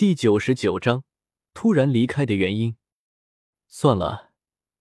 [0.00, 1.04] 第九十九章，
[1.52, 2.74] 突然离开的原因。
[3.68, 4.30] 算了，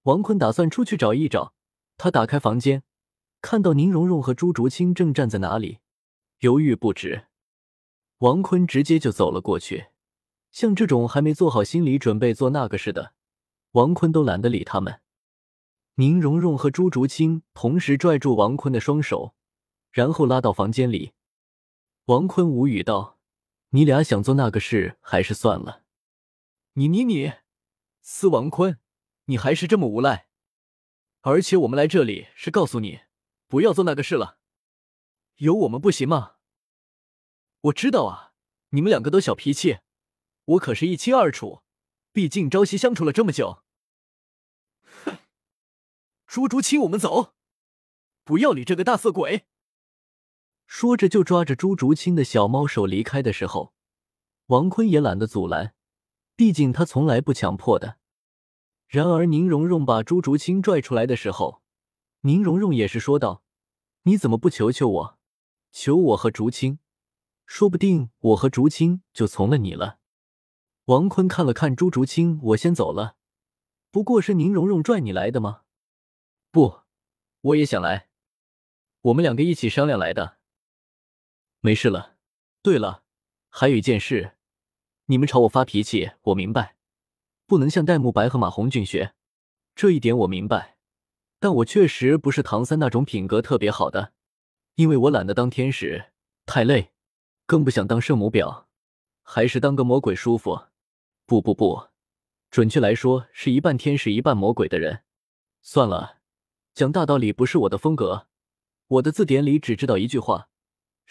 [0.03, 1.53] 王坤打算出去找一找。
[1.97, 2.83] 他打开房间，
[3.41, 5.79] 看到宁荣荣和朱竹清正站在哪里，
[6.39, 7.25] 犹豫不止。
[8.19, 9.87] 王坤直接就走了过去。
[10.51, 13.13] 像这种还没做好心理准备做那个事的，
[13.71, 15.01] 王坤都懒得理他们。
[15.95, 19.35] 宁荣荣和朱竹清同时拽住王坤的双手，
[19.91, 21.11] 然后拉到房间里。
[22.05, 23.18] 王坤无语道。
[23.71, 25.83] 你俩想做那个事，还是算了。
[26.73, 27.33] 你你你，
[28.01, 28.79] 司王坤，
[29.25, 30.27] 你还是这么无赖！
[31.21, 33.01] 而且我们来这里是告诉你，
[33.47, 34.39] 不要做那个事了。
[35.35, 36.37] 有我们不行吗？
[37.61, 38.33] 我知道啊，
[38.69, 39.79] 你们两个都小脾气，
[40.45, 41.61] 我可是一清二楚。
[42.11, 43.63] 毕竟朝夕相处了这么久。
[45.05, 45.19] 哼！
[46.25, 47.35] 朱竹清，我们走，
[48.23, 49.45] 不要理这个大色鬼。
[50.71, 53.73] 说着，就抓着朱竹清的小猫手离开的时候，
[54.45, 55.73] 王坤也懒得阻拦，
[56.35, 57.97] 毕竟他从来不强迫的。
[58.87, 61.63] 然而，宁荣荣把朱竹清拽出来的时候，
[62.21, 63.43] 宁荣荣也是说道
[64.05, 65.19] ：“你怎么不求求我，
[65.71, 66.77] 求我和竹青？
[67.47, 69.97] 说不定我和竹青就从了你了。”
[70.85, 73.15] 王坤看了看朱竹清，我先走了。
[73.89, 75.63] 不过是宁荣荣拽你来的吗？
[76.51, 76.81] 不，
[77.41, 78.09] 我也想来，
[79.01, 80.37] 我们两个一起商量来的。
[81.61, 82.15] 没事了。
[82.61, 83.03] 对了，
[83.49, 84.37] 还有一件事，
[85.05, 86.75] 你们朝我发脾气，我明白，
[87.45, 89.13] 不能向戴沐白和马红俊学，
[89.75, 90.77] 这一点我明白。
[91.39, 94.13] 但我确实不是唐三那种品格特别好的，
[94.75, 96.11] 因为我懒得当天使，
[96.45, 96.91] 太累，
[97.45, 98.65] 更不想当圣母婊，
[99.23, 100.67] 还是当个魔鬼舒服。
[101.25, 101.87] 不不不，
[102.49, 105.03] 准确来说是一半天使一半魔鬼的人。
[105.61, 106.19] 算了，
[106.73, 108.27] 讲大道理不是我的风格，
[108.87, 110.49] 我的字典里只知道一句话。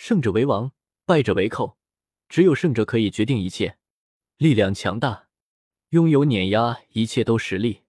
[0.00, 0.70] 胜者为王，
[1.04, 1.77] 败者为寇。
[2.28, 3.78] 只有胜者可以决定一切，
[4.36, 5.27] 力量强大，
[5.88, 7.82] 拥有碾压一切都实力，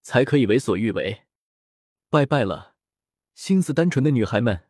[0.00, 1.24] 才可以为所欲为。
[2.08, 2.76] 拜拜了，
[3.34, 4.68] 心思单纯的女孩们。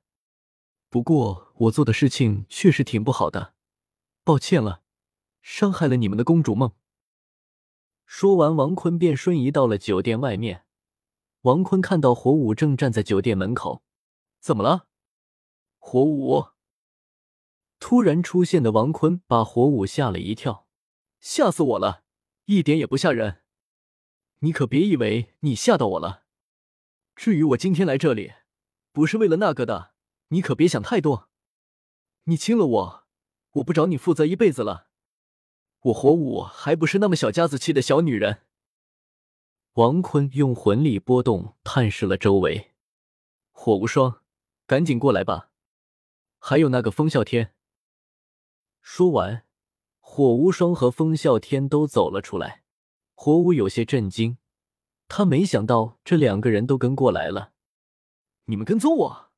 [0.88, 3.52] 不过我做的事情确实挺不好的，
[4.24, 4.80] 抱歉了，
[5.42, 6.72] 伤害了你们的公主梦。
[8.06, 10.64] 说完，王坤便瞬移到了酒店外面。
[11.42, 13.82] 王坤看到火舞正站在酒店门口，
[14.40, 14.86] 怎么了？
[15.76, 16.46] 火舞。
[17.80, 20.66] 突然出现的王坤把火舞吓了一跳，
[21.20, 22.02] 吓死我了，
[22.46, 23.42] 一点也不吓人。
[24.40, 26.24] 你可别以为你吓到我了。
[27.16, 28.32] 至于我今天来这里，
[28.92, 29.92] 不是为了那个的，
[30.28, 31.30] 你可别想太多。
[32.24, 33.06] 你亲了我，
[33.52, 34.88] 我不找你负责一辈子了。
[35.82, 38.42] 我火舞还不是那么小家子气的小女人。
[39.74, 42.74] 王坤用魂力波动，探视了周围。
[43.52, 44.22] 火无双，
[44.66, 45.50] 赶紧过来吧。
[46.38, 47.54] 还有那个风啸天。
[48.90, 49.44] 说完，
[50.00, 52.64] 火无双和风啸天都走了出来。
[53.14, 54.38] 火舞有些震惊，
[55.08, 57.52] 他没想到这两个人都跟过来了。
[58.46, 59.30] 你们跟踪我？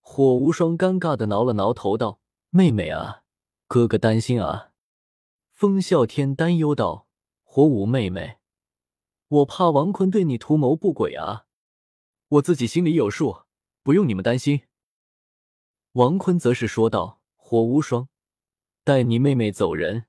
[0.00, 2.20] 火无双尴尬的挠了挠头，道
[2.50, 3.22] ：“妹妹啊，
[3.66, 4.72] 哥哥担心啊。”
[5.54, 7.08] 风啸天担忧道
[7.42, 8.36] ：“火舞妹妹，
[9.28, 11.46] 我怕王坤对你图谋不轨啊。
[12.28, 13.44] 我自己心里有数，
[13.82, 14.60] 不用你们担心。”
[15.92, 18.08] 王坤则是说道：“火无双。”
[18.86, 20.04] 带你妹妹走人。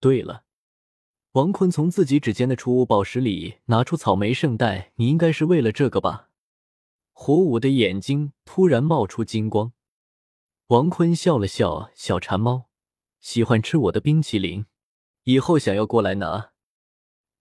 [0.00, 0.42] 对了，
[1.34, 6.30] 王坤从自己指尖的储物宝石里拿出草莓圣代，你应该是为了这个吧？
[7.12, 9.72] 火舞的眼睛突然冒出金光。
[10.66, 12.66] 王坤笑了笑：“小馋猫，
[13.20, 14.66] 喜欢吃我的冰淇淋，
[15.22, 16.50] 以后想要过来拿。”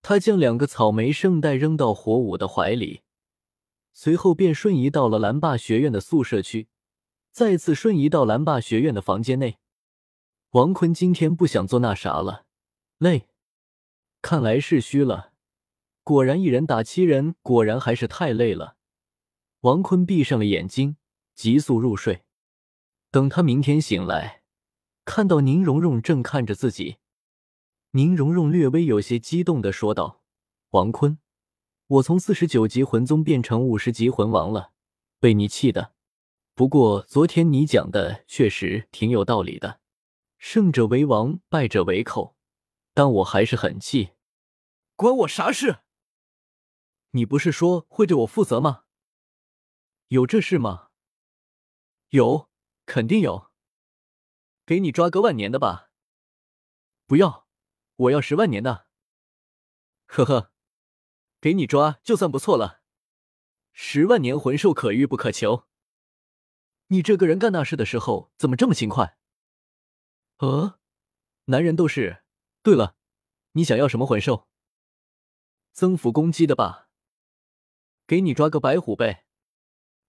[0.04, 3.02] 他将两个草莓圣代扔到火舞的怀里，
[3.92, 6.68] 随后便瞬移到了蓝霸学院的宿舍区，
[7.32, 9.58] 再次瞬移到蓝霸学院的房间内。
[10.56, 12.46] 王坤今天不想做那啥了，
[12.98, 13.28] 累，
[14.22, 15.34] 看来是虚了。
[16.02, 18.78] 果然一人打七人，果然还是太累了。
[19.60, 20.96] 王坤闭上了眼睛，
[21.34, 22.24] 急速入睡。
[23.12, 24.44] 等他明天醒来，
[25.04, 27.00] 看到宁荣荣正看着自己，
[27.92, 30.22] 宁荣荣略微有些激动的说道
[30.72, 31.18] ：“王坤，
[31.88, 34.72] 我从四十九级魂宗变成五十级魂王了，
[35.20, 35.92] 被你气的。
[36.54, 39.82] 不过昨天你讲的确实挺有道理的。”
[40.48, 42.38] 胜者为王，败者为寇，
[42.94, 44.12] 但我还是很气。
[44.96, 45.80] 关我啥事？
[47.10, 48.84] 你不是说会对我负责吗？
[50.10, 50.90] 有这事吗？
[52.10, 52.52] 有，
[52.86, 53.50] 肯定有。
[54.68, 55.90] 给你抓个万年的吧。
[57.08, 57.48] 不要，
[57.96, 58.86] 我要十万年的。
[60.06, 60.52] 呵呵，
[61.42, 62.84] 给你抓就算不错了。
[63.74, 65.66] 十万年魂兽可遇不可求。
[66.90, 69.18] 你这个人干那事的时候怎么这么勤快？
[70.38, 70.80] 呃，
[71.46, 72.24] 男人都是
[72.62, 72.96] 对了，
[73.54, 74.48] 你想要什么魂兽？
[75.72, 76.90] 增幅攻击的吧？
[78.06, 79.26] 给你抓个白虎呗，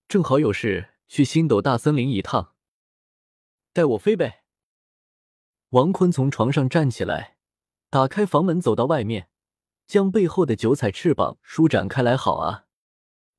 [0.08, 2.54] 正好有事去星斗大森林一趟。
[3.72, 4.44] 带我飞呗！
[5.70, 7.36] 王坤从床上站起来，
[7.88, 9.30] 打开房门，走到外面，
[9.86, 12.16] 将背后的九彩翅膀舒展开来。
[12.16, 12.66] 好啊！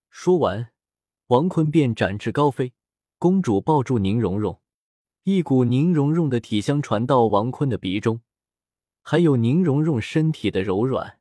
[0.10, 0.72] 说完，
[1.28, 2.74] 王坤便展翅高飞。
[3.18, 4.62] 公主抱住宁荣荣，
[5.30, 8.22] 一股宁荣荣的体香传到王坤的鼻中，
[9.02, 11.20] 还有宁荣荣身体的柔软，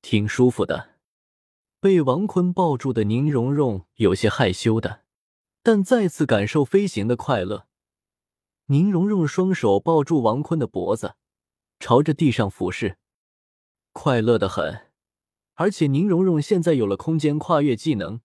[0.00, 0.94] 挺舒服的。
[1.78, 5.04] 被王坤抱住的宁荣荣有些害羞的，
[5.62, 7.68] 但再次感受飞行的快乐。
[8.66, 11.14] 宁荣荣双手抱住王坤的脖子，
[11.78, 12.98] 朝着地上俯视，
[13.92, 14.88] 快乐的很。
[15.54, 18.20] 而且宁荣荣现在有了空间跨越技能，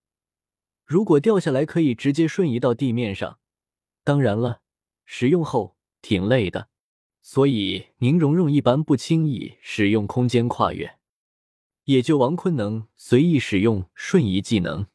[0.83, 3.37] 如果掉下来可以直接瞬移到地面上。
[4.03, 4.61] 当然了，
[5.09, 6.67] 使用后挺累的，
[7.21, 10.99] 所以宁荣荣一般不轻易使用空间跨越，
[11.85, 14.85] 也就王坤能随意使用瞬移技能。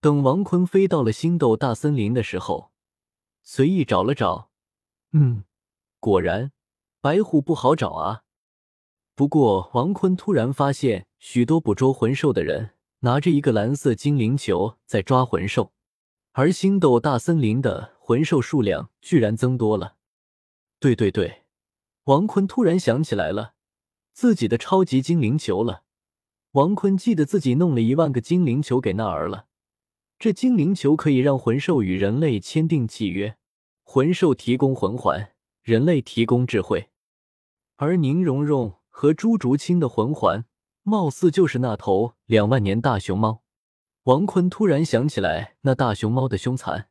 [0.00, 2.70] 等王坤飞到了星斗大森林的时候，
[3.42, 4.50] 随意找了找。
[5.12, 5.44] 嗯，
[5.98, 6.52] 果然，
[7.00, 8.24] 白虎不好找啊。
[9.14, 15.72] 不过，王坤突然发现，许多捕捉魂兽的人拿着一个蓝色精灵球在抓魂兽，
[16.36, 19.98] 而星斗大森林的魂兽数量居然增多了。
[20.80, 21.44] 对对对，
[22.04, 23.54] 王坤突然想起来了，
[24.12, 25.84] 自己的超级精灵球了。
[26.50, 29.46] 王坤记得自己弄了一万个精灵球给那儿了，
[30.18, 33.36] 这精灵球可以让魂兽与人类签订契约。
[33.84, 36.90] 魂兽提供魂环，人类提供智慧，
[37.76, 40.46] 而宁荣荣和朱竹清的魂环，
[40.82, 43.43] 貌似就是那头两万年大熊猫。
[44.04, 46.90] 王坤突然想起来，那大熊猫的凶残，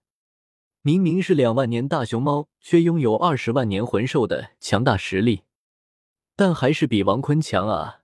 [0.82, 5.44] 明明是两万年大熊猫，却拥有二十万年魂兽的强大实力，
[6.36, 8.00] 但还是比王坤强啊！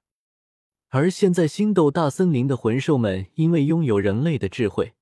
[0.89, 4.93] 而现在星斗大森林的魂兽们，因为拥有人类的智慧，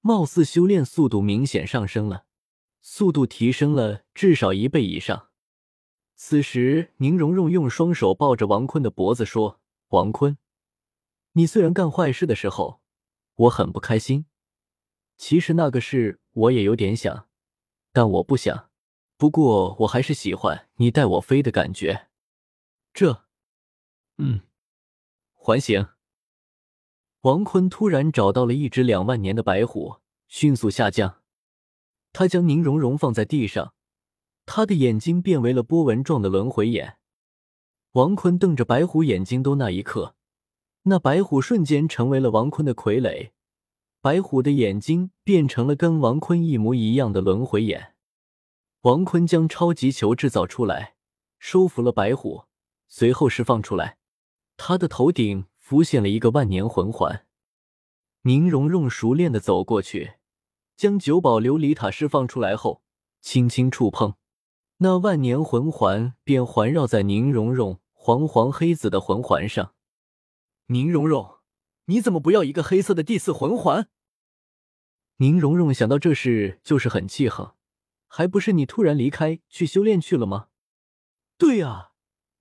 [0.00, 2.24] 貌似修炼速度明显上升了。
[2.80, 5.28] 速度提升了至少一倍以上。
[6.14, 10.38] 此时，宁荣荣用双手抱着王坤的脖子说：“王坤，
[11.32, 12.80] 你虽然干坏事的时候，
[13.36, 14.26] 我很不开心。
[15.16, 17.28] 其实那个事我也有点想，
[17.92, 18.70] 但我不想。
[19.16, 22.08] 不过我还是喜欢你带我飞的感觉。
[22.92, 23.24] 这，
[24.18, 24.42] 嗯，
[25.32, 25.88] 还行。”
[27.22, 29.96] 王坤突然找到了一只两万年的白虎，
[30.28, 31.22] 迅速下降。
[32.12, 33.74] 他将宁荣荣放在地上，
[34.44, 36.98] 他的眼睛变为了波纹状的轮回眼。
[37.92, 40.14] 王坤瞪着白虎眼睛，都那一刻，
[40.88, 43.30] 那白虎瞬间成为了王坤的傀儡。
[44.00, 47.94] 白虎的眼睛变成了跟王坤一模一样的轮回眼。
[48.82, 50.94] 王坤将超级球制造出来，
[51.40, 52.44] 收服了白虎，
[52.86, 53.98] 随后释放出来。
[54.56, 57.26] 他的头顶浮现了一个万年魂环。
[58.22, 60.14] 宁荣荣熟练的走过去。
[60.76, 62.82] 将九宝琉璃塔释放出来后，
[63.22, 64.14] 轻轻触碰，
[64.76, 69.72] 那万年魂环便环绕在宁荣荣黄黄黑紫的魂环上。
[70.68, 71.38] 宁荣荣，
[71.84, 73.88] 你怎么不要一个黑色的第四魂环？
[75.18, 77.54] 宁荣荣想到这事，就是很气横。
[78.08, 80.48] 还不是你突然离开去修炼去了吗？
[81.38, 81.92] 对啊，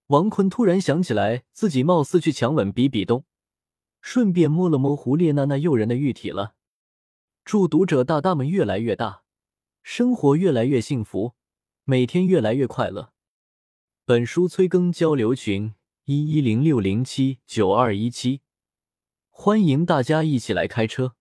[0.08, 3.26] 王坤突然想起来，自己貌似去强吻比比东，
[4.02, 6.56] 顺便摸了摸胡列娜那诱人的玉体了。
[7.44, 9.22] 祝读者大大们越来越大，
[9.84, 11.36] 生活越来越幸福，
[11.84, 13.14] 每天越来越快乐。
[14.04, 15.76] 本书催更交流群：
[16.08, 18.42] 一一零六零七九二一七，
[19.32, 21.16] 欢迎大家一起来开车。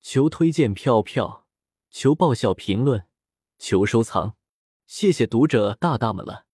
[0.00, 1.46] 求推荐票票，
[1.88, 3.06] 求爆笑评论，
[3.60, 4.34] 求收藏，
[4.88, 6.46] 谢谢读者大大们了。